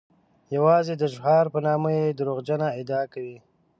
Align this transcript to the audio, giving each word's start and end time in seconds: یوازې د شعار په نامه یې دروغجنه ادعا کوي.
یوازې 0.55 0.93
د 0.97 1.03
شعار 1.15 1.45
په 1.53 1.59
نامه 1.67 1.89
یې 1.97 2.05
دروغجنه 2.19 2.67
ادعا 2.79 3.03
کوي. 3.13 3.37